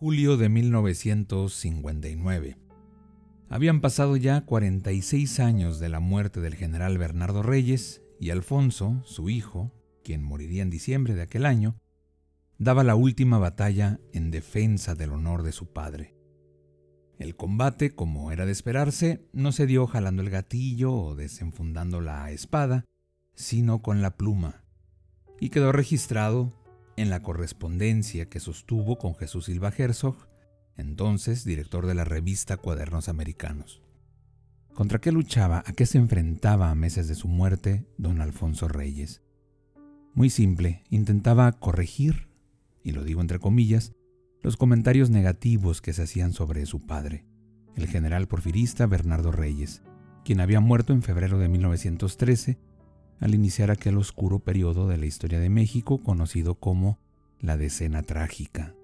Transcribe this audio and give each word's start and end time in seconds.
Julio 0.00 0.36
de 0.36 0.48
1959. 0.48 2.56
Habían 3.48 3.80
pasado 3.80 4.16
ya 4.16 4.42
46 4.42 5.40
años 5.40 5.80
de 5.80 5.88
la 5.88 5.98
muerte 5.98 6.40
del 6.40 6.54
general 6.54 6.98
Bernardo 6.98 7.42
Reyes 7.42 8.00
y 8.20 8.30
Alfonso, 8.30 9.02
su 9.04 9.28
hijo, 9.28 9.72
quien 10.04 10.22
moriría 10.22 10.62
en 10.62 10.70
diciembre 10.70 11.14
de 11.14 11.22
aquel 11.22 11.44
año, 11.44 11.80
daba 12.58 12.84
la 12.84 12.94
última 12.94 13.38
batalla 13.38 13.98
en 14.12 14.30
defensa 14.30 14.94
del 14.94 15.10
honor 15.10 15.42
de 15.42 15.50
su 15.50 15.72
padre. 15.72 16.14
El 17.18 17.34
combate, 17.34 17.96
como 17.96 18.30
era 18.30 18.46
de 18.46 18.52
esperarse, 18.52 19.26
no 19.32 19.50
se 19.50 19.66
dio 19.66 19.88
jalando 19.88 20.22
el 20.22 20.30
gatillo 20.30 20.94
o 20.94 21.16
desenfundando 21.16 22.00
la 22.00 22.30
espada, 22.30 22.84
sino 23.34 23.82
con 23.82 24.00
la 24.00 24.16
pluma, 24.16 24.62
y 25.40 25.48
quedó 25.48 25.72
registrado 25.72 26.52
en 26.98 27.10
la 27.10 27.22
correspondencia 27.22 28.28
que 28.28 28.40
sostuvo 28.40 28.98
con 28.98 29.14
Jesús 29.14 29.44
Silva 29.44 29.72
Herzog, 29.76 30.28
entonces 30.76 31.44
director 31.44 31.86
de 31.86 31.94
la 31.94 32.04
revista 32.04 32.56
Cuadernos 32.56 33.08
Americanos. 33.08 33.82
¿Contra 34.74 35.00
qué 35.00 35.12
luchaba, 35.12 35.62
a 35.64 35.72
qué 35.72 35.86
se 35.86 35.98
enfrentaba 35.98 36.70
a 36.70 36.74
meses 36.74 37.06
de 37.06 37.14
su 37.14 37.28
muerte 37.28 37.86
don 37.98 38.20
Alfonso 38.20 38.66
Reyes? 38.66 39.22
Muy 40.12 40.28
simple, 40.28 40.82
intentaba 40.90 41.52
corregir, 41.52 42.28
y 42.82 42.90
lo 42.90 43.04
digo 43.04 43.20
entre 43.20 43.38
comillas, 43.38 43.92
los 44.42 44.56
comentarios 44.56 45.08
negativos 45.08 45.80
que 45.80 45.92
se 45.92 46.02
hacían 46.02 46.32
sobre 46.32 46.66
su 46.66 46.84
padre, 46.84 47.24
el 47.76 47.86
general 47.86 48.26
porfirista 48.26 48.86
Bernardo 48.86 49.30
Reyes, 49.30 49.82
quien 50.24 50.40
había 50.40 50.58
muerto 50.58 50.92
en 50.92 51.02
febrero 51.02 51.38
de 51.38 51.48
1913 51.48 52.58
al 53.20 53.34
iniciar 53.34 53.70
aquel 53.70 53.96
oscuro 53.98 54.38
periodo 54.38 54.88
de 54.88 54.98
la 54.98 55.06
historia 55.06 55.40
de 55.40 55.50
México 55.50 55.98
conocido 55.98 56.54
como 56.54 56.98
la 57.40 57.56
Decena 57.56 58.02
Trágica. 58.02 58.74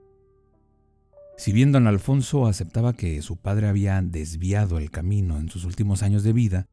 Si 1.37 1.53
bien 1.53 1.73
don 1.73 1.87
Alfonso 1.87 2.47
aceptaba 2.47 2.93
que 2.93 3.21
su 3.23 3.37
padre 3.37 3.69
había 3.69 4.01
desviado 4.03 4.79
el 4.79 4.91
camino 4.91 5.39
en 5.39 5.49
sus 5.49 5.65
últimos 5.65 6.03
años 6.03 6.23
de 6.23 6.33
vida, 6.33 6.67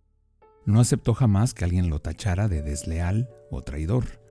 no 0.66 0.80
aceptó 0.80 1.14
jamás 1.16 1.54
que 1.54 1.66
alguien 1.66 1.90
lo 1.90 2.00
tachara 2.00 2.48
de 2.48 2.62
desleal 2.62 3.30
o 3.50 3.62
traidor. 3.62 4.22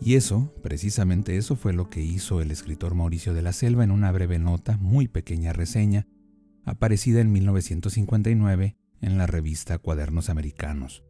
Y 0.00 0.16
eso, 0.16 0.52
precisamente 0.62 1.36
eso 1.36 1.54
fue 1.54 1.72
lo 1.72 1.88
que 1.88 2.00
hizo 2.00 2.40
el 2.40 2.50
escritor 2.50 2.94
Mauricio 2.94 3.34
de 3.34 3.42
la 3.42 3.52
Selva 3.52 3.84
en 3.84 3.92
una 3.92 4.10
breve 4.10 4.40
nota, 4.40 4.76
muy 4.78 5.06
pequeña 5.06 5.52
reseña, 5.52 6.08
aparecida 6.64 7.20
en 7.20 7.30
1959 7.30 8.76
en 9.00 9.18
la 9.18 9.28
revista 9.28 9.78
Cuadernos 9.78 10.28
Americanos, 10.28 11.04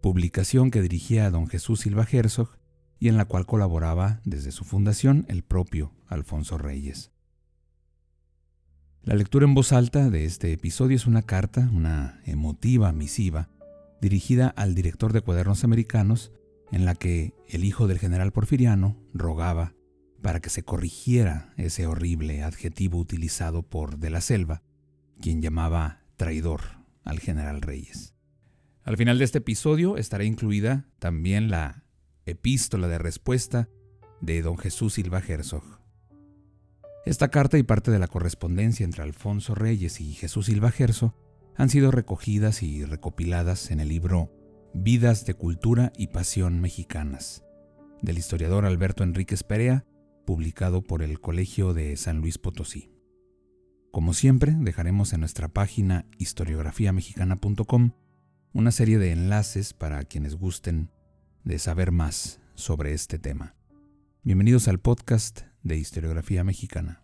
publicación 0.00 0.70
que 0.70 0.82
dirigía 0.82 1.26
a 1.26 1.30
don 1.30 1.46
Jesús 1.46 1.80
Silva 1.80 2.06
Herzog 2.10 2.58
y 2.98 3.08
en 3.08 3.16
la 3.16 3.24
cual 3.24 3.46
colaboraba 3.46 4.20
desde 4.24 4.52
su 4.52 4.64
fundación 4.64 5.24
el 5.28 5.42
propio 5.42 5.92
Alfonso 6.06 6.58
Reyes. 6.58 7.12
La 9.02 9.14
lectura 9.14 9.46
en 9.46 9.54
voz 9.54 9.72
alta 9.72 10.10
de 10.10 10.24
este 10.24 10.52
episodio 10.52 10.96
es 10.96 11.06
una 11.06 11.22
carta, 11.22 11.70
una 11.72 12.20
emotiva 12.24 12.92
misiva, 12.92 13.48
dirigida 14.00 14.48
al 14.48 14.74
director 14.74 15.12
de 15.12 15.22
Cuadernos 15.22 15.64
Americanos, 15.64 16.32
en 16.70 16.84
la 16.84 16.94
que 16.94 17.32
el 17.48 17.64
hijo 17.64 17.86
del 17.86 17.98
general 17.98 18.32
Porfiriano 18.32 18.96
rogaba 19.14 19.74
para 20.20 20.40
que 20.40 20.50
se 20.50 20.62
corrigiera 20.62 21.54
ese 21.56 21.86
horrible 21.86 22.42
adjetivo 22.42 22.98
utilizado 22.98 23.62
por 23.62 23.98
De 23.98 24.10
la 24.10 24.20
Selva, 24.20 24.62
quien 25.20 25.40
llamaba 25.40 26.02
traidor 26.16 26.60
al 27.04 27.20
general 27.20 27.62
Reyes. 27.62 28.17
Al 28.88 28.96
final 28.96 29.18
de 29.18 29.26
este 29.26 29.36
episodio 29.36 29.98
estará 29.98 30.24
incluida 30.24 30.86
también 30.98 31.50
la 31.50 31.84
epístola 32.24 32.88
de 32.88 32.96
respuesta 32.96 33.68
de 34.22 34.40
don 34.40 34.56
Jesús 34.56 34.94
Silva 34.94 35.20
Herzog. 35.20 35.62
Esta 37.04 37.28
carta 37.28 37.58
y 37.58 37.64
parte 37.64 37.90
de 37.90 37.98
la 37.98 38.06
correspondencia 38.06 38.84
entre 38.84 39.02
Alfonso 39.02 39.54
Reyes 39.54 40.00
y 40.00 40.14
Jesús 40.14 40.46
Silva 40.46 40.72
Herzog 40.74 41.14
han 41.54 41.68
sido 41.68 41.90
recogidas 41.90 42.62
y 42.62 42.86
recopiladas 42.86 43.70
en 43.70 43.80
el 43.80 43.88
libro 43.88 44.32
Vidas 44.72 45.26
de 45.26 45.34
Cultura 45.34 45.92
y 45.94 46.06
Pasión 46.06 46.58
Mexicanas, 46.58 47.44
del 48.00 48.16
historiador 48.16 48.64
Alberto 48.64 49.04
Enríquez 49.04 49.42
Perea, 49.42 49.84
publicado 50.24 50.80
por 50.80 51.02
el 51.02 51.20
Colegio 51.20 51.74
de 51.74 51.94
San 51.98 52.22
Luis 52.22 52.38
Potosí. 52.38 52.90
Como 53.92 54.14
siempre, 54.14 54.56
dejaremos 54.58 55.12
en 55.12 55.20
nuestra 55.20 55.48
página 55.48 56.06
historiografiamexicana.com 56.16 57.92
una 58.52 58.70
serie 58.70 58.98
de 58.98 59.12
enlaces 59.12 59.74
para 59.74 60.02
quienes 60.04 60.36
gusten 60.36 60.90
de 61.44 61.58
saber 61.58 61.92
más 61.92 62.40
sobre 62.54 62.92
este 62.92 63.18
tema. 63.18 63.54
Bienvenidos 64.22 64.68
al 64.68 64.80
podcast 64.80 65.42
de 65.62 65.76
Historiografía 65.76 66.44
Mexicana. 66.44 67.02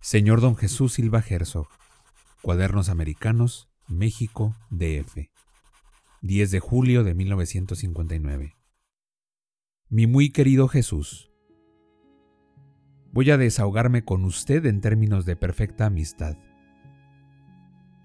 Señor 0.00 0.40
Don 0.40 0.56
Jesús 0.56 0.94
Silva 0.94 1.24
Herzog, 1.26 1.68
Cuadernos 2.42 2.88
Americanos, 2.88 3.68
México, 3.86 4.54
DF. 4.70 5.30
10 6.22 6.50
de 6.50 6.60
julio 6.60 7.04
de 7.04 7.14
1959. 7.14 8.56
Mi 9.88 10.06
muy 10.06 10.30
querido 10.30 10.68
Jesús, 10.68 11.30
voy 13.12 13.30
a 13.30 13.38
desahogarme 13.38 14.04
con 14.04 14.24
usted 14.24 14.66
en 14.66 14.80
términos 14.80 15.24
de 15.24 15.36
perfecta 15.36 15.86
amistad 15.86 16.36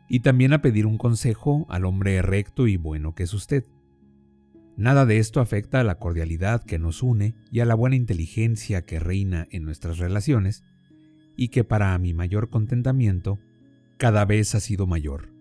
y 0.07 0.19
también 0.19 0.53
a 0.53 0.61
pedir 0.61 0.85
un 0.85 0.97
consejo 0.97 1.65
al 1.69 1.85
hombre 1.85 2.21
recto 2.21 2.67
y 2.67 2.77
bueno 2.77 3.15
que 3.15 3.23
es 3.23 3.33
usted. 3.33 3.65
Nada 4.77 5.05
de 5.05 5.19
esto 5.19 5.39
afecta 5.39 5.79
a 5.79 5.83
la 5.83 5.99
cordialidad 5.99 6.63
que 6.63 6.79
nos 6.79 7.01
une 7.01 7.35
y 7.51 7.61
a 7.61 7.65
la 7.65 7.75
buena 7.75 7.95
inteligencia 7.95 8.81
que 8.81 8.99
reina 8.99 9.47
en 9.51 9.63
nuestras 9.63 9.97
relaciones 9.97 10.63
y 11.37 11.47
que 11.47 11.63
para 11.63 11.97
mi 11.97 12.13
mayor 12.13 12.49
contentamiento 12.49 13.39
cada 13.97 14.25
vez 14.25 14.53
ha 14.55 14.59
sido 14.59 14.85
mayor. 14.85 15.33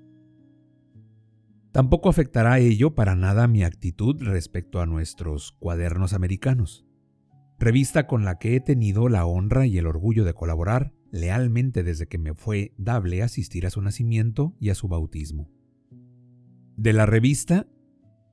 Tampoco 1.72 2.08
afectará 2.08 2.60
ello 2.60 2.94
para 2.94 3.16
nada 3.16 3.48
mi 3.48 3.64
actitud 3.64 4.22
respecto 4.22 4.80
a 4.80 4.86
nuestros 4.86 5.52
cuadernos 5.58 6.12
americanos, 6.12 6.86
revista 7.58 8.06
con 8.06 8.24
la 8.24 8.38
que 8.38 8.54
he 8.54 8.60
tenido 8.60 9.08
la 9.08 9.26
honra 9.26 9.66
y 9.66 9.78
el 9.78 9.88
orgullo 9.88 10.24
de 10.24 10.34
colaborar 10.34 10.92
lealmente 11.14 11.84
desde 11.84 12.08
que 12.08 12.18
me 12.18 12.34
fue 12.34 12.74
dable 12.76 13.22
asistir 13.22 13.66
a 13.66 13.70
su 13.70 13.80
nacimiento 13.80 14.56
y 14.58 14.70
a 14.70 14.74
su 14.74 14.88
bautismo. 14.88 15.48
De 16.76 16.92
la 16.92 17.06
revista 17.06 17.68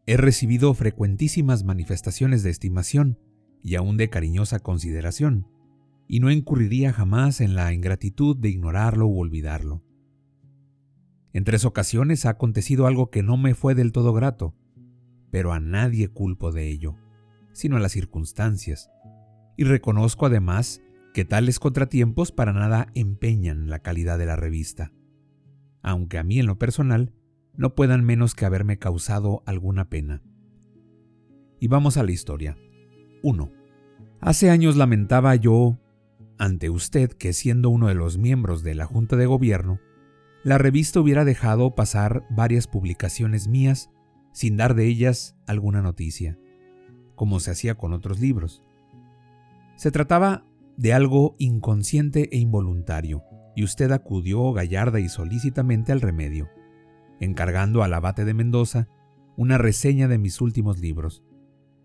he 0.07 0.17
recibido 0.17 0.73
frecuentísimas 0.73 1.63
manifestaciones 1.63 2.41
de 2.41 2.49
estimación 2.49 3.19
y 3.61 3.75
aún 3.75 3.97
de 3.97 4.09
cariñosa 4.09 4.59
consideración, 4.59 5.45
y 6.07 6.21
no 6.21 6.31
incurriría 6.31 6.91
jamás 6.91 7.39
en 7.39 7.53
la 7.53 7.71
ingratitud 7.71 8.35
de 8.35 8.49
ignorarlo 8.49 9.05
u 9.05 9.19
olvidarlo. 9.19 9.83
En 11.33 11.43
tres 11.43 11.65
ocasiones 11.65 12.25
ha 12.25 12.31
acontecido 12.31 12.87
algo 12.87 13.11
que 13.11 13.21
no 13.21 13.37
me 13.37 13.53
fue 13.53 13.75
del 13.75 13.91
todo 13.91 14.11
grato, 14.11 14.55
pero 15.29 15.53
a 15.53 15.59
nadie 15.59 16.07
culpo 16.07 16.51
de 16.51 16.67
ello, 16.67 16.95
sino 17.53 17.77
a 17.77 17.79
las 17.79 17.91
circunstancias, 17.91 18.89
y 19.55 19.65
reconozco 19.65 20.25
además 20.25 20.81
que 21.13 21.25
tales 21.25 21.59
contratiempos 21.59 22.31
para 22.31 22.53
nada 22.53 22.87
empeñan 22.95 23.69
la 23.69 23.79
calidad 23.79 24.17
de 24.17 24.25
la 24.25 24.35
revista, 24.35 24.91
aunque 25.81 26.17
a 26.17 26.23
mí 26.23 26.39
en 26.39 26.45
lo 26.45 26.57
personal 26.57 27.13
no 27.55 27.75
puedan 27.75 28.05
menos 28.05 28.33
que 28.35 28.45
haberme 28.45 28.77
causado 28.79 29.43
alguna 29.45 29.89
pena. 29.89 30.21
Y 31.59 31.67
vamos 31.67 31.97
a 31.97 32.03
la 32.03 32.11
historia. 32.11 32.57
1. 33.23 33.51
Hace 34.19 34.49
años 34.49 34.77
lamentaba 34.77 35.35
yo 35.35 35.77
ante 36.37 36.71
usted 36.71 37.11
que 37.11 37.33
siendo 37.33 37.69
uno 37.69 37.87
de 37.87 37.93
los 37.93 38.17
miembros 38.17 38.63
de 38.63 38.73
la 38.73 38.85
Junta 38.85 39.15
de 39.15 39.27
Gobierno, 39.27 39.79
la 40.43 40.57
revista 40.57 40.99
hubiera 40.99 41.23
dejado 41.23 41.75
pasar 41.75 42.25
varias 42.31 42.65
publicaciones 42.65 43.47
mías 43.47 43.91
sin 44.31 44.57
dar 44.57 44.73
de 44.73 44.87
ellas 44.87 45.35
alguna 45.45 45.83
noticia, 45.83 46.39
como 47.15 47.39
se 47.39 47.51
hacía 47.51 47.75
con 47.75 47.93
otros 47.93 48.19
libros. 48.19 48.63
Se 49.75 49.91
trataba 49.91 50.45
de 50.77 50.93
algo 50.93 51.35
inconsciente 51.37 52.29
e 52.31 52.37
involuntario, 52.37 53.23
y 53.55 53.63
usted 53.63 53.91
acudió 53.91 54.51
gallarda 54.53 54.99
y 54.99 55.09
solícitamente 55.09 55.91
al 55.91 56.01
remedio, 56.01 56.49
encargando 57.19 57.83
al 57.83 57.93
abate 57.93 58.25
de 58.25 58.33
Mendoza 58.33 58.87
una 59.37 59.57
reseña 59.57 60.07
de 60.07 60.17
mis 60.17 60.41
últimos 60.41 60.79
libros, 60.79 61.23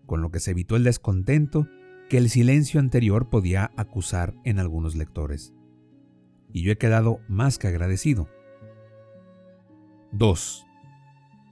con 0.05 0.21
lo 0.21 0.31
que 0.31 0.39
se 0.39 0.51
evitó 0.51 0.75
el 0.75 0.83
descontento 0.83 1.67
que 2.09 2.17
el 2.17 2.29
silencio 2.29 2.79
anterior 2.79 3.29
podía 3.29 3.71
acusar 3.75 4.33
en 4.43 4.59
algunos 4.59 4.95
lectores. 4.95 5.53
Y 6.53 6.61
yo 6.63 6.71
he 6.71 6.77
quedado 6.77 7.19
más 7.27 7.57
que 7.57 7.67
agradecido. 7.67 8.29
2. 10.13 10.65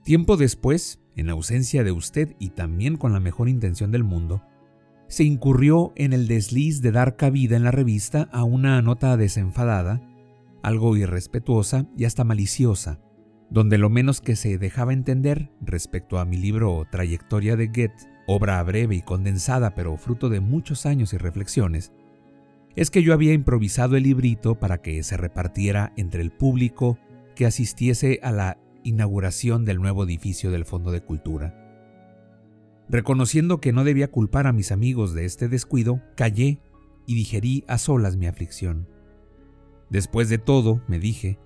Tiempo 0.04 0.36
después, 0.36 1.00
en 1.14 1.28
ausencia 1.30 1.84
de 1.84 1.92
usted 1.92 2.34
y 2.38 2.50
también 2.50 2.96
con 2.96 3.12
la 3.12 3.20
mejor 3.20 3.48
intención 3.48 3.90
del 3.92 4.04
mundo, 4.04 4.42
se 5.08 5.24
incurrió 5.24 5.92
en 5.96 6.12
el 6.12 6.26
desliz 6.26 6.82
de 6.82 6.92
dar 6.92 7.16
cabida 7.16 7.56
en 7.56 7.64
la 7.64 7.70
revista 7.70 8.28
a 8.32 8.44
una 8.44 8.80
nota 8.82 9.16
desenfadada, 9.16 10.02
algo 10.62 10.96
irrespetuosa 10.96 11.86
y 11.96 12.04
hasta 12.04 12.24
maliciosa, 12.24 13.00
donde 13.50 13.78
lo 13.78 13.88
menos 13.88 14.20
que 14.20 14.36
se 14.36 14.58
dejaba 14.58 14.92
entender 14.92 15.50
respecto 15.60 16.18
a 16.18 16.24
mi 16.24 16.36
libro 16.36 16.84
Trayectoria 16.90 17.56
de 17.56 17.68
Goethe, 17.68 18.08
obra 18.26 18.62
breve 18.62 18.96
y 18.96 19.02
condensada 19.02 19.74
pero 19.74 19.96
fruto 19.96 20.28
de 20.28 20.40
muchos 20.40 20.86
años 20.86 21.12
y 21.12 21.18
reflexiones, 21.18 21.92
es 22.74 22.90
que 22.90 23.02
yo 23.02 23.14
había 23.14 23.32
improvisado 23.32 23.96
el 23.96 24.02
librito 24.02 24.58
para 24.58 24.82
que 24.82 25.02
se 25.02 25.16
repartiera 25.16 25.92
entre 25.96 26.20
el 26.20 26.30
público 26.30 26.98
que 27.34 27.46
asistiese 27.46 28.20
a 28.22 28.32
la 28.32 28.58
inauguración 28.82 29.64
del 29.64 29.78
nuevo 29.78 30.04
edificio 30.04 30.50
del 30.50 30.64
Fondo 30.64 30.90
de 30.90 31.00
Cultura. 31.00 31.65
Reconociendo 32.88 33.60
que 33.60 33.72
no 33.72 33.84
debía 33.84 34.10
culpar 34.10 34.46
a 34.46 34.52
mis 34.52 34.70
amigos 34.70 35.12
de 35.12 35.24
este 35.24 35.48
descuido, 35.48 36.00
callé 36.16 36.60
y 37.06 37.14
digerí 37.14 37.64
a 37.66 37.78
solas 37.78 38.16
mi 38.16 38.26
aflicción. 38.26 38.88
Después 39.90 40.28
de 40.28 40.38
todo, 40.38 40.82
me 40.88 40.98
dije, 40.98 41.38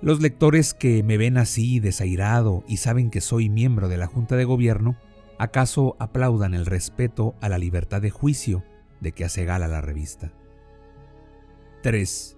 los 0.00 0.20
lectores 0.20 0.74
que 0.74 1.02
me 1.02 1.16
ven 1.16 1.38
así, 1.38 1.80
desairado, 1.80 2.64
y 2.68 2.76
saben 2.78 3.10
que 3.10 3.20
soy 3.20 3.48
miembro 3.48 3.88
de 3.88 3.96
la 3.96 4.06
Junta 4.06 4.36
de 4.36 4.44
Gobierno, 4.44 4.96
¿acaso 5.38 5.96
aplaudan 5.98 6.54
el 6.54 6.66
respeto 6.66 7.34
a 7.40 7.48
la 7.48 7.58
libertad 7.58 8.00
de 8.00 8.10
juicio 8.10 8.64
de 9.00 9.12
que 9.12 9.24
hace 9.24 9.44
gala 9.44 9.66
la 9.66 9.80
revista? 9.80 10.32
3. 11.82 12.36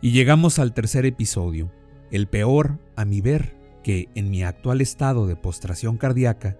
Y 0.00 0.12
llegamos 0.12 0.58
al 0.58 0.74
tercer 0.74 1.04
episodio, 1.06 1.70
el 2.10 2.28
peor, 2.28 2.78
a 2.96 3.04
mi 3.04 3.20
ver, 3.20 3.56
que 3.82 4.08
en 4.14 4.30
mi 4.30 4.42
actual 4.42 4.80
estado 4.80 5.26
de 5.26 5.36
postración 5.36 5.98
cardíaca, 5.98 6.56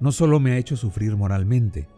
no 0.00 0.12
solo 0.12 0.40
me 0.40 0.52
ha 0.52 0.58
hecho 0.58 0.76
sufrir 0.76 1.16
moralmente, 1.16 1.88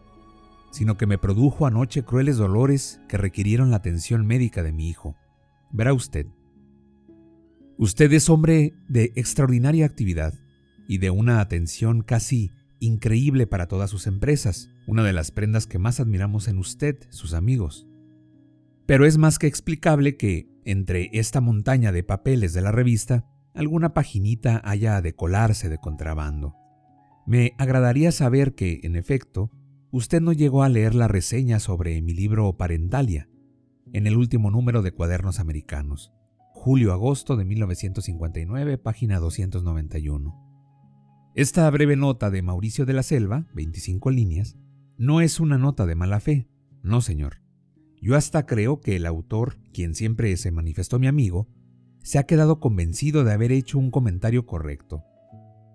sino 0.71 0.97
que 0.97 1.05
me 1.05 1.17
produjo 1.17 1.65
anoche 1.65 2.03
crueles 2.03 2.37
dolores 2.37 2.99
que 3.07 3.17
requirieron 3.17 3.71
la 3.71 3.77
atención 3.77 4.25
médica 4.25 4.63
de 4.63 4.71
mi 4.71 4.89
hijo. 4.89 5.15
Verá 5.71 5.93
usted. 5.93 6.27
Usted 7.77 8.11
es 8.13 8.29
hombre 8.29 8.73
de 8.87 9.13
extraordinaria 9.15 9.85
actividad 9.85 10.33
y 10.87 10.97
de 10.97 11.09
una 11.09 11.39
atención 11.39 12.01
casi 12.01 12.51
increíble 12.79 13.47
para 13.47 13.67
todas 13.67 13.89
sus 13.89 14.07
empresas, 14.07 14.69
una 14.87 15.03
de 15.03 15.13
las 15.13 15.31
prendas 15.31 15.67
que 15.67 15.79
más 15.79 15.99
admiramos 15.99 16.47
en 16.47 16.57
usted, 16.57 16.97
sus 17.09 17.33
amigos. 17.33 17.87
Pero 18.85 19.05
es 19.05 19.17
más 19.17 19.39
que 19.39 19.47
explicable 19.47 20.17
que, 20.17 20.49
entre 20.65 21.09
esta 21.13 21.39
montaña 21.39 21.91
de 21.91 22.03
papeles 22.03 22.53
de 22.53 22.61
la 22.61 22.71
revista, 22.71 23.25
alguna 23.53 23.93
paginita 23.93 24.61
haya 24.65 25.01
de 25.01 25.15
colarse 25.15 25.69
de 25.69 25.77
contrabando. 25.77 26.55
Me 27.25 27.53
agradaría 27.57 28.11
saber 28.11 28.53
que, 28.55 28.81
en 28.83 28.95
efecto, 28.95 29.51
usted 29.91 30.21
no 30.21 30.33
llegó 30.33 30.63
a 30.63 30.69
leer 30.69 30.95
la 30.95 31.07
reseña 31.07 31.59
sobre 31.59 32.01
mi 32.01 32.13
libro 32.13 32.57
Parentalia, 32.57 33.29
en 33.93 34.07
el 34.07 34.17
último 34.17 34.51
número 34.51 34.81
de 34.81 34.91
Cuadernos 34.91 35.39
Americanos 35.39 36.13
julio-agosto 36.63 37.35
de 37.35 37.43
1959, 37.43 38.77
página 38.77 39.19
291. 39.19 40.33
Esta 41.35 41.69
breve 41.69 41.97
nota 41.97 42.31
de 42.31 42.41
Mauricio 42.41 42.85
de 42.85 42.93
la 42.93 43.03
Selva, 43.03 43.47
25 43.53 44.11
líneas, 44.11 44.55
no 44.97 45.19
es 45.19 45.41
una 45.41 45.57
nota 45.57 45.85
de 45.85 45.95
mala 45.95 46.21
fe, 46.21 46.47
no 46.81 47.01
señor. 47.01 47.41
Yo 48.01 48.15
hasta 48.15 48.45
creo 48.45 48.79
que 48.79 48.95
el 48.95 49.05
autor, 49.05 49.57
quien 49.73 49.93
siempre 49.93 50.37
se 50.37 50.51
manifestó 50.51 50.99
mi 50.99 51.07
amigo, 51.07 51.49
se 52.01 52.17
ha 52.17 52.23
quedado 52.23 52.61
convencido 52.61 53.25
de 53.25 53.33
haber 53.33 53.51
hecho 53.51 53.77
un 53.77 53.91
comentario 53.91 54.45
correcto. 54.45 55.03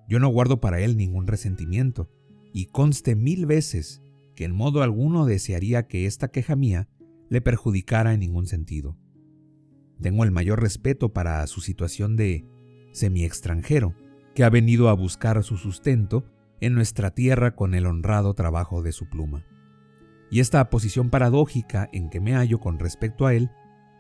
Yo 0.09 0.19
no 0.19 0.29
guardo 0.29 0.61
para 0.61 0.81
él 0.81 0.97
ningún 0.97 1.27
resentimiento, 1.27 2.11
y 2.53 2.67
conste 2.67 3.15
mil 3.15 3.45
veces 3.45 4.03
que 4.35 4.45
en 4.45 4.55
modo 4.55 4.83
alguno 4.83 5.27
desearía 5.27 5.87
que 5.87 6.07
esta 6.07 6.29
queja 6.29 6.57
mía 6.57 6.89
le 7.29 7.43
perjudicara 7.43 8.15
en 8.15 8.21
ningún 8.21 8.47
sentido. 8.47 8.97
Tengo 10.01 10.25
el 10.25 10.31
mayor 10.31 10.63
respeto 10.63 11.13
para 11.13 11.47
su 11.47 11.61
situación 11.61 12.17
de 12.17 12.47
semi-extranjero, 12.93 13.95
que 14.35 14.45
ha 14.45 14.51
venido 14.51 14.89
a 14.89 14.95
buscar 14.95 15.43
su 15.43 15.57
sustento 15.57 16.25
en 16.61 16.75
nuestra 16.75 17.11
tierra 17.11 17.55
con 17.55 17.75
el 17.75 17.85
honrado 17.87 18.33
trabajo 18.35 18.83
de 18.83 18.93
su 18.93 19.09
pluma. 19.11 19.45
Y 20.31 20.41
esta 20.41 20.71
posición 20.71 21.11
paradójica 21.11 21.91
en 21.93 22.09
que 22.09 22.21
me 22.21 22.35
hallo 22.35 22.61
con 22.61 22.79
respecto 22.79 23.27
a 23.27 23.35
él 23.35 23.51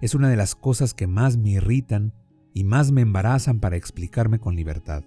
es 0.00 0.14
una 0.14 0.31
de 0.31 0.37
las 0.37 0.55
cosas 0.55 0.94
que 0.94 1.06
más 1.06 1.37
me 1.37 1.50
irritan 1.50 2.14
y 2.55 2.64
más 2.64 2.93
me 2.93 3.02
embarazan 3.02 3.60
para 3.60 3.76
explicarme 3.76 4.38
con 4.38 4.55
libertad. 4.56 5.05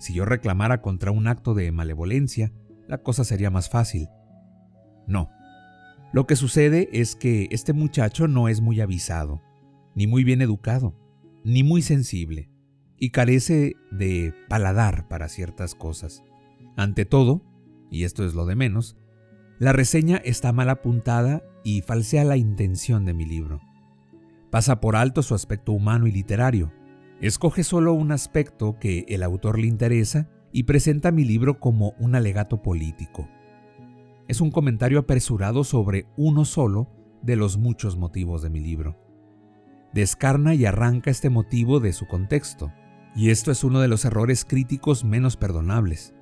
Si 0.00 0.14
yo 0.14 0.24
reclamara 0.24 0.80
contra 0.80 1.10
un 1.10 1.28
acto 1.28 1.52
de 1.52 1.70
malevolencia, 1.72 2.52
la 2.88 3.02
cosa 3.02 3.22
sería 3.22 3.50
más 3.50 3.68
fácil. 3.68 4.08
No. 5.06 5.28
Lo 6.14 6.26
que 6.26 6.36
sucede 6.36 6.88
es 6.90 7.16
que 7.16 7.48
este 7.50 7.74
muchacho 7.74 8.26
no 8.26 8.48
es 8.48 8.62
muy 8.62 8.80
avisado, 8.80 9.42
ni 9.94 10.06
muy 10.06 10.24
bien 10.24 10.40
educado, 10.40 10.96
ni 11.44 11.62
muy 11.62 11.82
sensible, 11.82 12.50
y 12.96 13.10
carece 13.10 13.76
de 13.90 14.32
paladar 14.48 15.06
para 15.06 15.28
ciertas 15.28 15.74
cosas. 15.74 16.24
Ante 16.78 17.04
todo, 17.04 17.44
y 17.90 18.04
esto 18.04 18.24
es 18.24 18.32
lo 18.32 18.46
de 18.46 18.56
menos, 18.56 18.96
la 19.58 19.74
reseña 19.74 20.16
está 20.16 20.50
mal 20.54 20.70
apuntada 20.70 21.42
y 21.62 21.82
falsea 21.82 22.24
la 22.24 22.38
intención 22.38 23.04
de 23.04 23.12
mi 23.12 23.26
libro. 23.26 23.60
Pasa 24.50 24.80
por 24.80 24.96
alto 24.96 25.22
su 25.22 25.34
aspecto 25.34 25.72
humano 25.72 26.06
y 26.06 26.12
literario. 26.12 26.72
Escoge 27.20 27.64
solo 27.64 27.92
un 27.92 28.12
aspecto 28.12 28.78
que 28.78 29.04
el 29.08 29.22
autor 29.22 29.58
le 29.58 29.66
interesa 29.66 30.28
y 30.52 30.64
presenta 30.64 31.12
mi 31.12 31.24
libro 31.24 31.60
como 31.60 31.94
un 31.98 32.14
alegato 32.14 32.62
político. 32.62 33.28
Es 34.26 34.40
un 34.40 34.50
comentario 34.50 34.98
apresurado 35.00 35.64
sobre 35.64 36.06
uno 36.16 36.44
solo 36.44 36.88
de 37.22 37.36
los 37.36 37.58
muchos 37.58 37.96
motivos 37.96 38.42
de 38.42 38.50
mi 38.50 38.60
libro 38.60 38.96
descarna 39.92 40.54
y 40.54 40.64
arranca 40.66 41.10
este 41.10 41.30
motivo 41.30 41.80
de 41.80 41.92
su 41.92 42.06
contexto, 42.06 42.72
y 43.14 43.30
esto 43.30 43.50
es 43.50 43.64
uno 43.64 43.80
de 43.80 43.88
los 43.88 44.04
errores 44.04 44.44
críticos 44.44 45.04
menos 45.04 45.36
perdonables, 45.36 46.14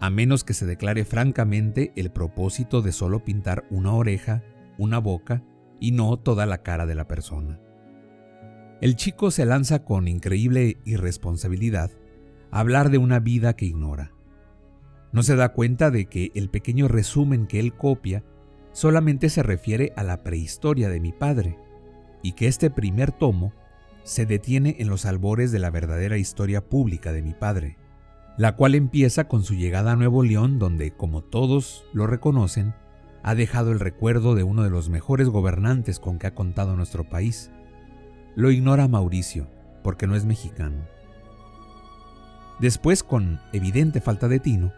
a 0.00 0.10
menos 0.10 0.44
que 0.44 0.54
se 0.54 0.66
declare 0.66 1.04
francamente 1.04 1.92
el 1.96 2.10
propósito 2.10 2.82
de 2.82 2.92
solo 2.92 3.24
pintar 3.24 3.64
una 3.70 3.92
oreja, 3.92 4.42
una 4.78 4.98
boca 4.98 5.42
y 5.80 5.92
no 5.92 6.16
toda 6.18 6.46
la 6.46 6.62
cara 6.62 6.86
de 6.86 6.94
la 6.94 7.08
persona. 7.08 7.60
El 8.80 8.96
chico 8.96 9.30
se 9.30 9.44
lanza 9.44 9.84
con 9.84 10.08
increíble 10.08 10.78
irresponsabilidad 10.86 11.90
a 12.50 12.60
hablar 12.60 12.90
de 12.90 12.96
una 12.96 13.20
vida 13.20 13.54
que 13.54 13.66
ignora. 13.66 14.12
No 15.12 15.22
se 15.22 15.36
da 15.36 15.50
cuenta 15.50 15.90
de 15.90 16.06
que 16.06 16.32
el 16.34 16.48
pequeño 16.48 16.88
resumen 16.88 17.46
que 17.46 17.60
él 17.60 17.74
copia 17.74 18.24
solamente 18.72 19.28
se 19.28 19.42
refiere 19.42 19.92
a 19.96 20.02
la 20.02 20.22
prehistoria 20.22 20.88
de 20.88 21.00
mi 21.00 21.12
padre, 21.12 21.58
y 22.22 22.32
que 22.32 22.46
este 22.46 22.70
primer 22.70 23.12
tomo 23.12 23.52
se 24.02 24.24
detiene 24.24 24.76
en 24.78 24.88
los 24.88 25.04
albores 25.04 25.52
de 25.52 25.58
la 25.58 25.70
verdadera 25.70 26.16
historia 26.16 26.66
pública 26.66 27.12
de 27.12 27.22
mi 27.22 27.34
padre, 27.34 27.76
la 28.38 28.56
cual 28.56 28.74
empieza 28.74 29.28
con 29.28 29.42
su 29.44 29.54
llegada 29.54 29.92
a 29.92 29.96
Nuevo 29.96 30.22
León 30.22 30.58
donde, 30.58 30.92
como 30.92 31.22
todos 31.22 31.84
lo 31.92 32.06
reconocen, 32.06 32.74
ha 33.22 33.34
dejado 33.34 33.72
el 33.72 33.80
recuerdo 33.80 34.34
de 34.34 34.44
uno 34.44 34.62
de 34.62 34.70
los 34.70 34.88
mejores 34.88 35.28
gobernantes 35.28 36.00
con 36.00 36.18
que 36.18 36.28
ha 36.28 36.34
contado 36.34 36.76
nuestro 36.76 37.04
país. 37.04 37.50
Lo 38.36 38.50
ignora 38.50 38.88
Mauricio, 38.88 39.48
porque 39.82 40.06
no 40.06 40.16
es 40.16 40.24
mexicano. 40.24 40.86
Después, 42.60 43.02
con 43.02 43.40
evidente 43.52 44.00
falta 44.00 44.28
de 44.28 44.38
tino, 44.38 44.72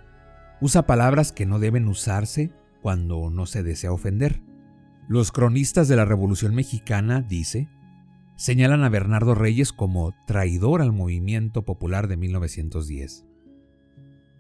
usa 0.61 0.87
palabras 0.87 1.33
que 1.33 1.47
no 1.47 1.59
deben 1.59 1.89
usarse 1.89 2.53
cuando 2.81 3.31
no 3.31 3.47
se 3.47 3.63
desea 3.63 3.93
ofender. 3.93 4.41
Los 5.09 5.33
cronistas 5.33 5.89
de 5.89 5.97
la 5.97 6.05
Revolución 6.05 6.55
Mexicana, 6.55 7.21
dice, 7.21 7.69
señalan 8.37 8.85
a 8.85 8.89
Bernardo 8.89 9.35
Reyes 9.35 9.73
como 9.73 10.15
traidor 10.27 10.81
al 10.81 10.93
movimiento 10.93 11.65
popular 11.65 12.09
de 12.09 12.17
1910. 12.17 13.27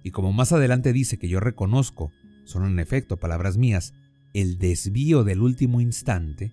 Y 0.04 0.10
como 0.10 0.32
más 0.32 0.52
adelante 0.52 0.92
dice 0.92 1.18
que 1.18 1.28
yo 1.28 1.40
reconozco, 1.40 2.10
son 2.44 2.64
en 2.64 2.78
efecto 2.78 3.18
palabras 3.18 3.56
mías, 3.58 3.94
el 4.34 4.58
desvío 4.58 5.24
del 5.24 5.40
último 5.40 5.80
instante, 5.80 6.52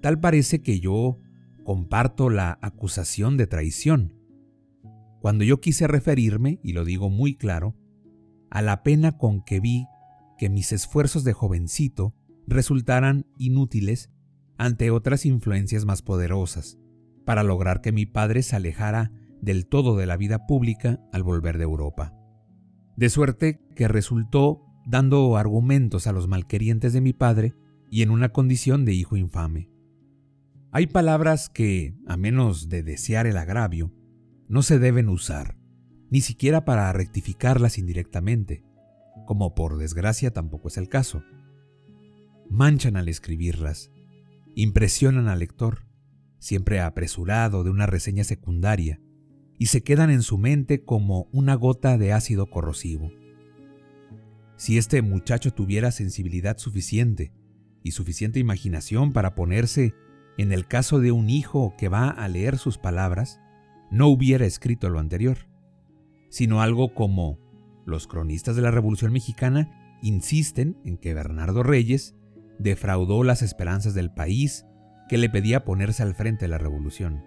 tal 0.00 0.20
parece 0.20 0.62
que 0.62 0.80
yo 0.80 1.18
comparto 1.64 2.30
la 2.30 2.58
acusación 2.62 3.36
de 3.36 3.46
traición, 3.46 4.14
cuando 5.20 5.44
yo 5.44 5.60
quise 5.60 5.86
referirme, 5.86 6.60
y 6.62 6.72
lo 6.72 6.84
digo 6.84 7.10
muy 7.10 7.36
claro, 7.36 7.76
a 8.50 8.62
la 8.62 8.82
pena 8.82 9.18
con 9.18 9.42
que 9.42 9.60
vi 9.60 9.86
que 10.38 10.48
mis 10.48 10.72
esfuerzos 10.72 11.24
de 11.24 11.34
jovencito 11.34 12.14
resultaran 12.46 13.26
inútiles 13.36 14.10
ante 14.56 14.90
otras 14.90 15.26
influencias 15.26 15.84
más 15.84 16.02
poderosas, 16.02 16.78
para 17.26 17.42
lograr 17.42 17.82
que 17.82 17.92
mi 17.92 18.06
padre 18.06 18.42
se 18.42 18.56
alejara 18.56 19.12
del 19.40 19.66
todo 19.66 19.96
de 19.96 20.06
la 20.06 20.16
vida 20.16 20.46
pública 20.46 21.00
al 21.12 21.22
volver 21.22 21.58
de 21.58 21.64
Europa. 21.64 22.14
De 22.96 23.08
suerte 23.10 23.60
que 23.76 23.88
resultó 23.88 24.62
dando 24.86 25.36
argumentos 25.36 26.06
a 26.06 26.12
los 26.12 26.28
malquerientes 26.28 26.92
de 26.92 27.00
mi 27.00 27.12
padre 27.12 27.54
y 27.90 28.02
en 28.02 28.10
una 28.10 28.30
condición 28.30 28.84
de 28.84 28.94
hijo 28.94 29.16
infame. 29.16 29.70
Hay 30.72 30.86
palabras 30.86 31.48
que, 31.48 31.96
a 32.06 32.16
menos 32.16 32.68
de 32.68 32.84
desear 32.84 33.26
el 33.26 33.36
agravio, 33.36 33.92
no 34.48 34.62
se 34.62 34.78
deben 34.78 35.08
usar, 35.08 35.56
ni 36.10 36.20
siquiera 36.20 36.64
para 36.64 36.92
rectificarlas 36.92 37.76
indirectamente, 37.76 38.62
como 39.26 39.56
por 39.56 39.78
desgracia 39.78 40.32
tampoco 40.32 40.68
es 40.68 40.76
el 40.76 40.88
caso. 40.88 41.24
Manchan 42.48 42.96
al 42.96 43.08
escribirlas, 43.08 43.90
impresionan 44.54 45.26
al 45.26 45.40
lector, 45.40 45.86
siempre 46.38 46.80
apresurado 46.80 47.64
de 47.64 47.70
una 47.70 47.86
reseña 47.86 48.22
secundaria, 48.22 49.00
y 49.58 49.66
se 49.66 49.82
quedan 49.82 50.10
en 50.10 50.22
su 50.22 50.38
mente 50.38 50.84
como 50.84 51.28
una 51.32 51.54
gota 51.54 51.98
de 51.98 52.12
ácido 52.12 52.48
corrosivo. 52.48 53.10
Si 54.56 54.78
este 54.78 55.02
muchacho 55.02 55.52
tuviera 55.52 55.90
sensibilidad 55.90 56.58
suficiente 56.58 57.32
y 57.82 57.90
suficiente 57.90 58.38
imaginación 58.38 59.12
para 59.12 59.34
ponerse 59.34 59.94
en 60.40 60.52
el 60.52 60.66
caso 60.66 61.00
de 61.00 61.12
un 61.12 61.28
hijo 61.28 61.74
que 61.76 61.90
va 61.90 62.08
a 62.08 62.26
leer 62.26 62.56
sus 62.56 62.78
palabras, 62.78 63.42
no 63.90 64.06
hubiera 64.06 64.46
escrito 64.46 64.88
lo 64.88 64.98
anterior, 64.98 65.36
sino 66.30 66.62
algo 66.62 66.94
como 66.94 67.38
los 67.84 68.06
cronistas 68.06 68.56
de 68.56 68.62
la 68.62 68.70
Revolución 68.70 69.12
Mexicana 69.12 69.98
insisten 70.00 70.78
en 70.86 70.96
que 70.96 71.12
Bernardo 71.12 71.62
Reyes 71.62 72.16
defraudó 72.58 73.22
las 73.22 73.42
esperanzas 73.42 73.92
del 73.92 74.14
país 74.14 74.64
que 75.10 75.18
le 75.18 75.28
pedía 75.28 75.66
ponerse 75.66 76.02
al 76.02 76.14
frente 76.14 76.46
de 76.46 76.48
la 76.48 76.56
revolución. 76.56 77.22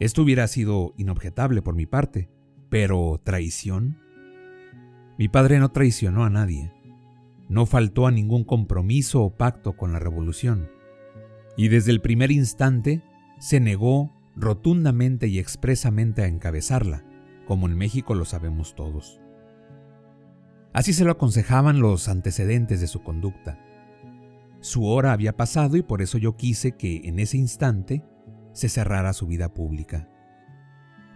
Esto 0.00 0.22
hubiera 0.22 0.48
sido 0.48 0.94
inobjetable 0.96 1.62
por 1.62 1.76
mi 1.76 1.86
parte, 1.86 2.28
pero 2.70 3.20
traición. 3.22 4.00
Mi 5.16 5.28
padre 5.28 5.60
no 5.60 5.68
traicionó 5.68 6.24
a 6.24 6.30
nadie, 6.30 6.72
no 7.48 7.66
faltó 7.66 8.08
a 8.08 8.10
ningún 8.10 8.42
compromiso 8.42 9.22
o 9.22 9.36
pacto 9.36 9.76
con 9.76 9.92
la 9.92 10.00
revolución 10.00 10.76
y 11.58 11.66
desde 11.66 11.90
el 11.90 12.00
primer 12.00 12.30
instante 12.30 13.02
se 13.40 13.58
negó 13.58 14.14
rotundamente 14.36 15.26
y 15.26 15.40
expresamente 15.40 16.22
a 16.22 16.28
encabezarla, 16.28 17.04
como 17.48 17.66
en 17.66 17.76
México 17.76 18.14
lo 18.14 18.24
sabemos 18.24 18.76
todos. 18.76 19.20
Así 20.72 20.92
se 20.92 21.04
lo 21.04 21.10
aconsejaban 21.10 21.80
los 21.80 22.08
antecedentes 22.08 22.80
de 22.80 22.86
su 22.86 23.02
conducta. 23.02 23.58
Su 24.60 24.86
hora 24.86 25.12
había 25.12 25.36
pasado 25.36 25.76
y 25.76 25.82
por 25.82 26.00
eso 26.00 26.16
yo 26.16 26.36
quise 26.36 26.76
que 26.76 27.00
en 27.08 27.18
ese 27.18 27.38
instante 27.38 28.04
se 28.52 28.68
cerrara 28.68 29.12
su 29.12 29.26
vida 29.26 29.52
pública. 29.52 30.08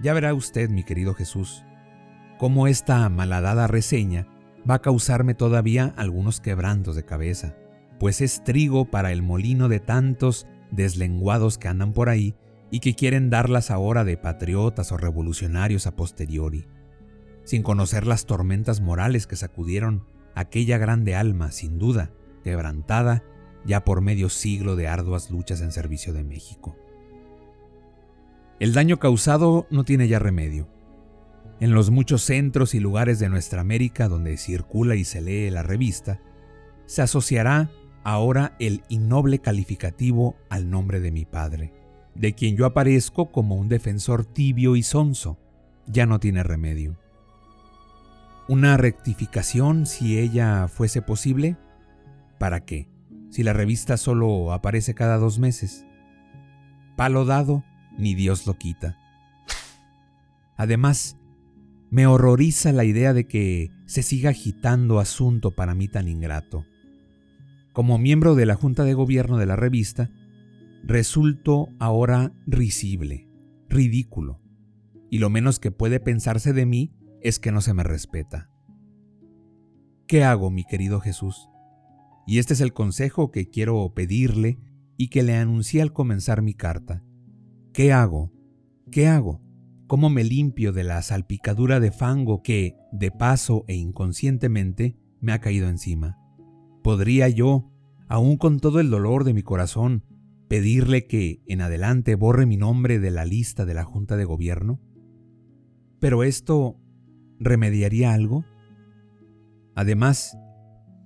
Ya 0.02 0.12
verá 0.12 0.34
usted, 0.34 0.70
mi 0.70 0.82
querido 0.82 1.14
Jesús, 1.14 1.64
cómo 2.40 2.66
esta 2.66 3.08
malhadada 3.08 3.68
reseña 3.68 4.26
va 4.68 4.74
a 4.74 4.82
causarme 4.82 5.34
todavía 5.34 5.94
algunos 5.96 6.40
quebrantos 6.40 6.96
de 6.96 7.04
cabeza 7.04 7.54
pues 8.02 8.20
es 8.20 8.42
trigo 8.42 8.86
para 8.86 9.12
el 9.12 9.22
molino 9.22 9.68
de 9.68 9.78
tantos 9.78 10.48
deslenguados 10.72 11.56
que 11.56 11.68
andan 11.68 11.92
por 11.92 12.08
ahí 12.08 12.34
y 12.68 12.80
que 12.80 12.96
quieren 12.96 13.30
darlas 13.30 13.70
ahora 13.70 14.02
de 14.02 14.16
patriotas 14.16 14.90
o 14.90 14.96
revolucionarios 14.96 15.86
a 15.86 15.94
posteriori, 15.94 16.66
sin 17.44 17.62
conocer 17.62 18.04
las 18.04 18.26
tormentas 18.26 18.80
morales 18.80 19.28
que 19.28 19.36
sacudieron 19.36 20.04
aquella 20.34 20.78
grande 20.78 21.14
alma, 21.14 21.52
sin 21.52 21.78
duda, 21.78 22.10
quebrantada 22.42 23.22
ya 23.64 23.84
por 23.84 24.00
medio 24.00 24.30
siglo 24.30 24.74
de 24.74 24.88
arduas 24.88 25.30
luchas 25.30 25.60
en 25.60 25.70
servicio 25.70 26.12
de 26.12 26.24
México. 26.24 26.76
El 28.58 28.72
daño 28.72 28.98
causado 28.98 29.68
no 29.70 29.84
tiene 29.84 30.08
ya 30.08 30.18
remedio. 30.18 30.66
En 31.60 31.70
los 31.70 31.90
muchos 31.90 32.22
centros 32.22 32.74
y 32.74 32.80
lugares 32.80 33.20
de 33.20 33.28
nuestra 33.28 33.60
América 33.60 34.08
donde 34.08 34.38
circula 34.38 34.96
y 34.96 35.04
se 35.04 35.20
lee 35.20 35.50
la 35.50 35.62
revista, 35.62 36.20
se 36.86 37.00
asociará 37.00 37.70
ahora 38.04 38.56
el 38.58 38.82
innoble 38.88 39.38
calificativo 39.40 40.36
al 40.48 40.70
nombre 40.70 41.00
de 41.00 41.10
mi 41.10 41.24
padre, 41.24 41.72
de 42.14 42.34
quien 42.34 42.56
yo 42.56 42.66
aparezco 42.66 43.30
como 43.32 43.56
un 43.56 43.68
defensor 43.68 44.24
tibio 44.24 44.76
y 44.76 44.82
sonso, 44.82 45.38
ya 45.86 46.06
no 46.06 46.20
tiene 46.20 46.42
remedio. 46.42 46.98
Una 48.48 48.76
rectificación, 48.76 49.86
si 49.86 50.18
ella 50.18 50.68
fuese 50.68 51.00
posible, 51.00 51.56
¿para 52.38 52.64
qué? 52.64 52.88
Si 53.30 53.42
la 53.42 53.52
revista 53.52 53.96
solo 53.96 54.52
aparece 54.52 54.94
cada 54.94 55.16
dos 55.16 55.38
meses. 55.38 55.86
Palo 56.96 57.24
dado, 57.24 57.64
ni 57.96 58.14
Dios 58.14 58.46
lo 58.46 58.54
quita. 58.54 58.98
Además, 60.56 61.16
me 61.90 62.06
horroriza 62.06 62.72
la 62.72 62.84
idea 62.84 63.12
de 63.12 63.26
que 63.26 63.70
se 63.86 64.02
siga 64.02 64.30
agitando 64.30 64.98
asunto 64.98 65.52
para 65.52 65.74
mí 65.74 65.88
tan 65.88 66.08
ingrato 66.08 66.66
como 67.72 67.98
miembro 67.98 68.34
de 68.34 68.46
la 68.46 68.54
Junta 68.54 68.84
de 68.84 68.94
Gobierno 68.94 69.38
de 69.38 69.46
la 69.46 69.56
revista, 69.56 70.10
resulto 70.84 71.68
ahora 71.78 72.32
risible, 72.46 73.28
ridículo, 73.68 74.40
y 75.10 75.18
lo 75.18 75.30
menos 75.30 75.58
que 75.58 75.70
puede 75.70 76.00
pensarse 76.00 76.52
de 76.52 76.66
mí 76.66 76.94
es 77.20 77.38
que 77.38 77.52
no 77.52 77.60
se 77.60 77.74
me 77.74 77.82
respeta. 77.82 78.50
¿Qué 80.06 80.24
hago, 80.24 80.50
mi 80.50 80.64
querido 80.64 81.00
Jesús? 81.00 81.48
Y 82.26 82.38
este 82.38 82.54
es 82.54 82.60
el 82.60 82.72
consejo 82.72 83.30
que 83.30 83.48
quiero 83.48 83.92
pedirle 83.94 84.58
y 84.96 85.08
que 85.08 85.22
le 85.22 85.36
anuncié 85.36 85.82
al 85.82 85.92
comenzar 85.92 86.42
mi 86.42 86.54
carta. 86.54 87.02
¿Qué 87.72 87.92
hago? 87.92 88.32
¿Qué 88.90 89.08
hago? 89.08 89.40
¿Cómo 89.86 90.10
me 90.10 90.24
limpio 90.24 90.72
de 90.72 90.84
la 90.84 91.00
salpicadura 91.02 91.80
de 91.80 91.92
fango 91.92 92.42
que, 92.42 92.76
de 92.92 93.10
paso 93.10 93.64
e 93.68 93.74
inconscientemente, 93.74 94.96
me 95.20 95.32
ha 95.32 95.40
caído 95.40 95.68
encima? 95.68 96.21
¿Podría 96.82 97.28
yo, 97.28 97.70
aun 98.08 98.36
con 98.36 98.58
todo 98.58 98.80
el 98.80 98.90
dolor 98.90 99.24
de 99.24 99.34
mi 99.34 99.42
corazón, 99.42 100.04
pedirle 100.48 101.06
que 101.06 101.40
en 101.46 101.60
adelante 101.60 102.16
borre 102.16 102.44
mi 102.44 102.56
nombre 102.56 102.98
de 102.98 103.10
la 103.10 103.24
lista 103.24 103.64
de 103.64 103.74
la 103.74 103.84
Junta 103.84 104.16
de 104.16 104.24
Gobierno? 104.24 104.80
¿Pero 106.00 106.24
esto 106.24 106.76
remediaría 107.38 108.12
algo? 108.12 108.44
Además, 109.76 110.36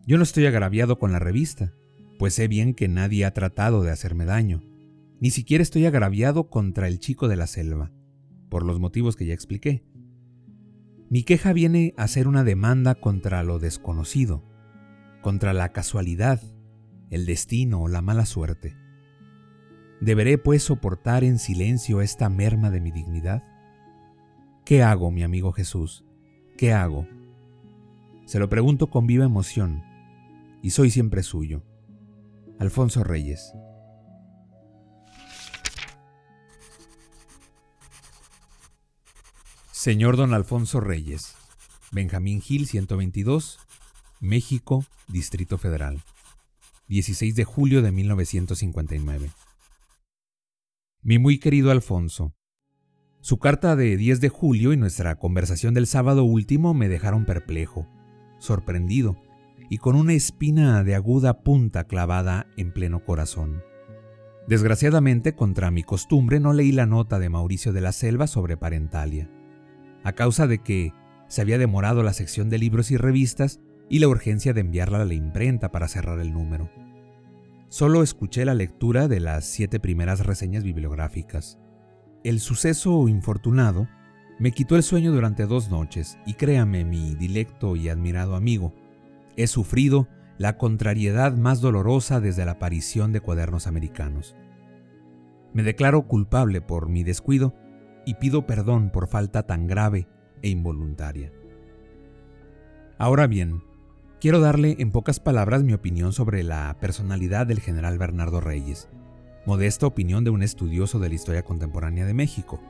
yo 0.06 0.16
no 0.16 0.22
estoy 0.22 0.46
agraviado 0.46 0.98
con 0.98 1.12
la 1.12 1.18
revista, 1.18 1.74
pues 2.18 2.34
sé 2.34 2.48
bien 2.48 2.72
que 2.72 2.88
nadie 2.88 3.26
ha 3.26 3.34
tratado 3.34 3.82
de 3.82 3.90
hacerme 3.90 4.24
daño. 4.24 4.62
Ni 5.20 5.30
siquiera 5.30 5.62
estoy 5.62 5.84
agraviado 5.84 6.48
contra 6.48 6.88
el 6.88 6.98
chico 6.98 7.28
de 7.28 7.36
la 7.36 7.46
selva, 7.46 7.92
por 8.48 8.64
los 8.64 8.80
motivos 8.80 9.14
que 9.14 9.26
ya 9.26 9.34
expliqué. 9.34 9.84
Mi 11.10 11.22
queja 11.22 11.52
viene 11.52 11.92
a 11.96 12.08
ser 12.08 12.28
una 12.28 12.44
demanda 12.44 12.94
contra 12.94 13.42
lo 13.42 13.58
desconocido, 13.58 14.55
contra 15.26 15.52
la 15.52 15.72
casualidad, 15.72 16.40
el 17.10 17.26
destino 17.26 17.82
o 17.82 17.88
la 17.88 18.00
mala 18.00 18.26
suerte. 18.26 18.76
¿Deberé 20.00 20.38
pues 20.38 20.62
soportar 20.62 21.24
en 21.24 21.40
silencio 21.40 22.00
esta 22.00 22.28
merma 22.28 22.70
de 22.70 22.80
mi 22.80 22.92
dignidad? 22.92 23.42
¿Qué 24.64 24.84
hago, 24.84 25.10
mi 25.10 25.24
amigo 25.24 25.50
Jesús? 25.50 26.04
¿Qué 26.56 26.72
hago? 26.72 27.08
Se 28.24 28.38
lo 28.38 28.48
pregunto 28.48 28.88
con 28.88 29.08
viva 29.08 29.24
emoción, 29.24 29.82
y 30.62 30.70
soy 30.70 30.92
siempre 30.92 31.24
suyo. 31.24 31.64
Alfonso 32.60 33.02
Reyes. 33.02 33.52
Señor 39.72 40.16
don 40.16 40.34
Alfonso 40.34 40.78
Reyes, 40.78 41.34
Benjamín 41.90 42.40
Gil 42.40 42.68
122, 42.68 43.65
México, 44.20 44.82
Distrito 45.08 45.58
Federal. 45.58 46.00
16 46.88 47.34
de 47.34 47.44
julio 47.44 47.82
de 47.82 47.92
1959. 47.92 49.30
Mi 51.02 51.18
muy 51.18 51.38
querido 51.38 51.70
Alfonso, 51.70 52.34
su 53.20 53.38
carta 53.38 53.76
de 53.76 53.96
10 53.98 54.22
de 54.22 54.28
julio 54.30 54.72
y 54.72 54.78
nuestra 54.78 55.18
conversación 55.18 55.74
del 55.74 55.86
sábado 55.86 56.24
último 56.24 56.72
me 56.72 56.88
dejaron 56.88 57.26
perplejo, 57.26 57.86
sorprendido 58.38 59.20
y 59.68 59.78
con 59.78 59.96
una 59.96 60.14
espina 60.14 60.82
de 60.82 60.94
aguda 60.94 61.42
punta 61.42 61.84
clavada 61.84 62.46
en 62.56 62.72
pleno 62.72 63.04
corazón. 63.04 63.62
Desgraciadamente, 64.48 65.34
contra 65.34 65.70
mi 65.70 65.82
costumbre, 65.82 66.40
no 66.40 66.54
leí 66.54 66.72
la 66.72 66.86
nota 66.86 67.18
de 67.18 67.28
Mauricio 67.28 67.74
de 67.74 67.82
la 67.82 67.92
Selva 67.92 68.28
sobre 68.28 68.56
Parentalia, 68.56 69.28
a 70.04 70.12
causa 70.12 70.46
de 70.46 70.58
que 70.58 70.94
se 71.28 71.42
había 71.42 71.58
demorado 71.58 72.02
la 72.02 72.14
sección 72.14 72.48
de 72.48 72.58
libros 72.58 72.90
y 72.90 72.96
revistas 72.96 73.60
y 73.88 73.98
la 73.98 74.08
urgencia 74.08 74.52
de 74.52 74.60
enviarla 74.60 75.02
a 75.02 75.04
la 75.04 75.14
imprenta 75.14 75.70
para 75.70 75.88
cerrar 75.88 76.18
el 76.20 76.32
número. 76.32 76.70
Solo 77.68 78.02
escuché 78.02 78.44
la 78.44 78.54
lectura 78.54 79.08
de 79.08 79.20
las 79.20 79.44
siete 79.44 79.80
primeras 79.80 80.24
reseñas 80.24 80.64
bibliográficas. 80.64 81.58
El 82.24 82.40
suceso 82.40 83.08
infortunado 83.08 83.88
me 84.38 84.52
quitó 84.52 84.76
el 84.76 84.82
sueño 84.82 85.12
durante 85.12 85.46
dos 85.46 85.70
noches 85.70 86.18
y 86.26 86.34
créame, 86.34 86.84
mi 86.84 87.14
dilecto 87.14 87.74
y 87.76 87.88
admirado 87.88 88.36
amigo, 88.36 88.74
he 89.36 89.46
sufrido 89.46 90.08
la 90.38 90.58
contrariedad 90.58 91.36
más 91.36 91.60
dolorosa 91.60 92.20
desde 92.20 92.44
la 92.44 92.52
aparición 92.52 93.12
de 93.12 93.20
cuadernos 93.20 93.66
americanos. 93.66 94.36
Me 95.52 95.62
declaro 95.62 96.06
culpable 96.06 96.60
por 96.60 96.88
mi 96.88 97.02
descuido 97.02 97.54
y 98.04 98.14
pido 98.14 98.46
perdón 98.46 98.90
por 98.90 99.08
falta 99.08 99.44
tan 99.44 99.66
grave 99.66 100.06
e 100.42 100.50
involuntaria. 100.50 101.32
Ahora 102.98 103.26
bien, 103.26 103.62
quiero 104.20 104.40
darle 104.40 104.76
en 104.78 104.90
pocas 104.90 105.20
palabras 105.20 105.62
mi 105.62 105.74
opinión 105.74 106.12
sobre 106.12 106.42
la 106.42 106.76
personalidad 106.80 107.46
del 107.46 107.60
general 107.60 107.98
Bernardo 107.98 108.40
Reyes, 108.40 108.88
modesta 109.44 109.86
opinión 109.86 110.24
de 110.24 110.30
un 110.30 110.42
estudioso 110.42 110.98
de 110.98 111.08
la 111.08 111.14
historia 111.14 111.42
contemporánea 111.42 112.06
de 112.06 112.14
México. 112.14 112.60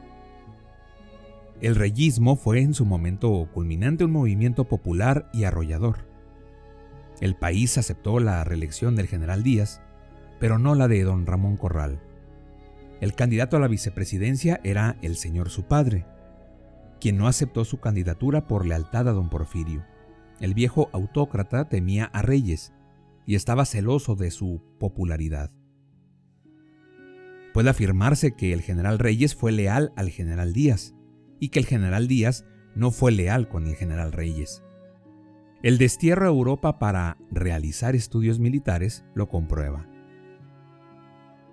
El 1.60 1.74
reyismo 1.74 2.36
fue 2.36 2.60
en 2.60 2.74
su 2.74 2.84
momento 2.84 3.48
culminante 3.54 4.04
un 4.04 4.12
movimiento 4.12 4.64
popular 4.64 5.30
y 5.32 5.44
arrollador. 5.44 5.98
El 7.20 7.34
país 7.34 7.78
aceptó 7.78 8.20
la 8.20 8.44
reelección 8.44 8.94
del 8.94 9.06
general 9.06 9.42
Díaz, 9.42 9.80
pero 10.38 10.58
no 10.58 10.74
la 10.74 10.88
de 10.88 11.02
don 11.02 11.24
Ramón 11.24 11.56
Corral. 11.56 12.00
El 13.00 13.14
candidato 13.14 13.56
a 13.56 13.60
la 13.60 13.68
vicepresidencia 13.68 14.60
era 14.64 14.98
el 15.00 15.16
señor 15.16 15.48
su 15.48 15.62
padre, 15.62 16.04
quien 17.00 17.16
no 17.16 17.26
aceptó 17.26 17.64
su 17.64 17.78
candidatura 17.78 18.46
por 18.46 18.66
lealtad 18.66 19.08
a 19.08 19.12
don 19.12 19.30
Porfirio. 19.30 19.84
El 20.40 20.54
viejo 20.54 20.90
autócrata 20.92 21.68
temía 21.68 22.04
a 22.06 22.22
Reyes 22.22 22.72
y 23.26 23.34
estaba 23.34 23.64
celoso 23.64 24.14
de 24.14 24.30
su 24.30 24.62
popularidad. 24.78 25.50
Puede 27.54 27.70
afirmarse 27.70 28.32
que 28.32 28.52
el 28.52 28.60
general 28.60 28.98
Reyes 28.98 29.34
fue 29.34 29.50
leal 29.50 29.92
al 29.96 30.10
general 30.10 30.52
Díaz, 30.52 30.94
y 31.40 31.48
que 31.48 31.58
el 31.58 31.66
general 31.66 32.06
Díaz 32.06 32.44
no 32.74 32.90
fue 32.90 33.12
leal 33.12 33.48
con 33.48 33.66
el 33.66 33.74
general 33.74 34.12
Reyes. 34.12 34.62
El 35.62 35.78
destierro 35.78 36.26
a 36.26 36.28
Europa 36.28 36.78
para 36.78 37.16
realizar 37.30 37.96
estudios 37.96 38.38
militares 38.38 39.04
lo 39.14 39.28
comprueba. 39.28 39.88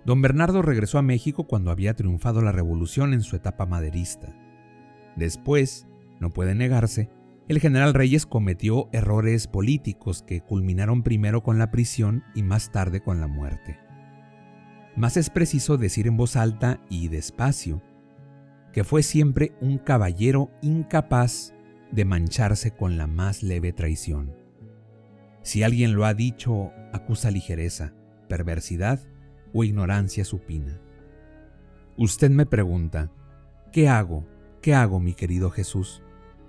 Don 0.04 0.20
Bernardo 0.20 0.60
regresó 0.60 0.98
a 0.98 1.02
México 1.02 1.46
cuando 1.46 1.70
había 1.70 1.94
triunfado 1.94 2.42
la 2.42 2.52
revolución 2.52 3.14
en 3.14 3.22
su 3.22 3.36
etapa 3.36 3.64
maderista. 3.64 4.36
Después, 5.16 5.86
no 6.20 6.30
puede 6.30 6.54
negarse, 6.54 7.08
el 7.48 7.60
general 7.60 7.92
Reyes 7.94 8.26
cometió 8.26 8.88
errores 8.92 9.46
políticos 9.46 10.22
que 10.22 10.40
culminaron 10.40 11.02
primero 11.02 11.42
con 11.42 11.58
la 11.58 11.70
prisión 11.70 12.24
y 12.34 12.42
más 12.42 12.72
tarde 12.72 13.00
con 13.00 13.20
la 13.20 13.26
muerte. 13.26 13.78
Más 14.96 15.16
es 15.16 15.28
preciso 15.28 15.76
decir 15.76 16.06
en 16.06 16.16
voz 16.16 16.36
alta 16.36 16.80
y 16.88 17.08
despacio 17.08 17.82
que 18.72 18.82
fue 18.82 19.02
siempre 19.02 19.52
un 19.60 19.78
caballero 19.78 20.50
incapaz 20.60 21.54
de 21.92 22.04
mancharse 22.04 22.72
con 22.72 22.96
la 22.96 23.06
más 23.06 23.42
leve 23.42 23.72
traición. 23.72 24.34
Si 25.42 25.62
alguien 25.62 25.94
lo 25.94 26.06
ha 26.06 26.14
dicho, 26.14 26.72
acusa 26.92 27.30
ligereza, 27.30 27.94
perversidad 28.28 29.00
o 29.52 29.62
ignorancia 29.62 30.24
supina. 30.24 30.80
Usted 31.96 32.30
me 32.30 32.46
pregunta, 32.46 33.12
¿qué 33.70 33.88
hago? 33.88 34.26
¿Qué 34.60 34.74
hago, 34.74 34.98
mi 34.98 35.14
querido 35.14 35.50
Jesús? 35.50 36.02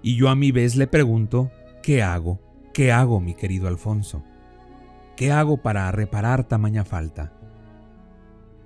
Y 0.05 0.17
yo 0.17 0.29
a 0.29 0.35
mi 0.35 0.51
vez 0.51 0.75
le 0.75 0.85
pregunto, 0.85 1.49
¿qué 1.81 2.03
hago? 2.03 2.39
¿Qué 2.75 2.91
hago, 2.91 3.19
mi 3.19 3.33
querido 3.33 3.67
Alfonso? 3.67 4.23
¿Qué 5.15 5.31
hago 5.31 5.57
para 5.57 5.91
reparar 5.91 6.43
tamaña 6.43 6.85
falta? 6.85 7.33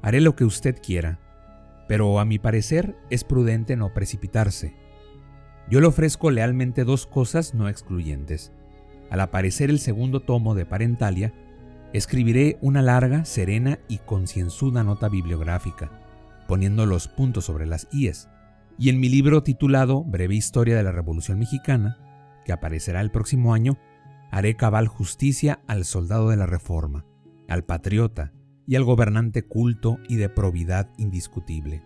Haré 0.01 0.19
lo 0.19 0.35
que 0.35 0.43
usted 0.43 0.81
quiera, 0.81 1.17
pero 1.87 2.19
a 2.19 2.25
mi 2.25 2.39
parecer 2.39 2.97
es 3.09 3.23
prudente 3.23 3.77
no 3.77 3.93
precipitarse. 3.93 4.75
Yo 5.69 5.79
le 5.79 5.87
ofrezco 5.87 6.29
lealmente 6.29 6.83
dos 6.83 7.07
cosas 7.07 7.53
no 7.53 7.69
excluyentes. 7.69 8.51
Al 9.09 9.21
aparecer 9.21 9.69
el 9.69 9.79
segundo 9.79 10.19
tomo 10.19 10.55
de 10.55 10.65
Parentalia, 10.65 11.31
escribiré 11.93 12.57
una 12.59 12.81
larga, 12.81 13.23
serena 13.23 13.79
y 13.87 13.99
concienzuda 13.99 14.83
nota 14.83 15.07
bibliográfica, 15.07 15.89
poniendo 16.49 16.85
los 16.85 17.07
puntos 17.07 17.45
sobre 17.45 17.65
las 17.65 17.87
IES, 17.93 18.27
y 18.79 18.89
en 18.89 18.99
mi 18.99 19.09
libro 19.09 19.43
titulado 19.43 20.05
Breve 20.05 20.35
Historia 20.35 20.77
de 20.77 20.83
la 20.83 20.93
Revolución 20.93 21.37
Mexicana, 21.37 21.97
que 22.45 22.53
aparecerá 22.53 23.01
el 23.01 23.11
próximo 23.11 23.53
año, 23.53 23.77
haré 24.31 24.55
cabal 24.55 24.87
justicia 24.87 25.61
al 25.67 25.83
soldado 25.83 26.29
de 26.29 26.37
la 26.37 26.45
Reforma, 26.45 27.05
al 27.49 27.65
patriota, 27.65 28.31
y 28.65 28.75
al 28.75 28.83
gobernante 28.83 29.43
culto 29.43 29.97
y 30.07 30.15
de 30.15 30.29
probidad 30.29 30.91
indiscutible. 30.97 31.83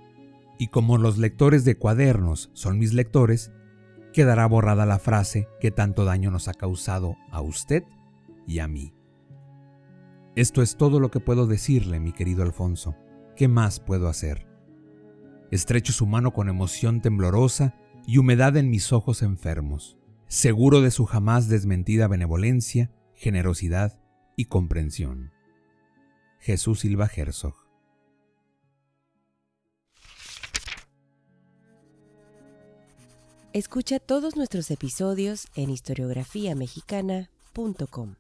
Y 0.59 0.67
como 0.67 0.97
los 0.97 1.17
lectores 1.17 1.63
de 1.63 1.77
cuadernos 1.77 2.51
son 2.53 2.77
mis 2.77 2.93
lectores, 2.93 3.53
quedará 4.11 4.45
borrada 4.45 4.85
la 4.85 4.99
frase 4.99 5.47
que 5.61 5.71
tanto 5.71 6.03
daño 6.03 6.29
nos 6.29 6.49
ha 6.49 6.53
causado 6.53 7.15
a 7.31 7.39
usted 7.39 7.83
y 8.45 8.59
a 8.59 8.67
mí. 8.67 8.93
Esto 10.35 10.61
es 10.61 10.75
todo 10.75 10.99
lo 10.99 11.09
que 11.09 11.21
puedo 11.21 11.47
decirle, 11.47 12.01
mi 12.01 12.11
querido 12.11 12.43
Alfonso. 12.43 12.95
¿Qué 13.37 13.47
más 13.47 13.79
puedo 13.79 14.09
hacer? 14.09 14.52
Estrecho 15.53 15.93
su 15.93 16.05
mano 16.07 16.33
con 16.33 16.49
emoción 16.49 16.99
temblorosa 16.99 17.75
y 18.07 18.17
humedad 18.17 18.57
en 18.57 18.71
mis 18.71 18.91
ojos 18.91 19.21
enfermos, 19.21 19.99
seguro 20.27 20.81
de 20.81 20.89
su 20.89 21.05
jamás 21.05 21.47
desmentida 21.47 22.07
benevolencia, 22.07 22.91
generosidad 23.13 24.01
y 24.35 24.45
comprensión. 24.45 25.31
Jesús 26.39 26.79
Silva 26.79 27.07
Herzog. 27.15 27.53
Escucha 33.53 33.99
todos 33.99 34.35
nuestros 34.35 34.71
episodios 34.71 35.49
en 35.53 35.69
historiografiamexicana.com. 35.69 38.15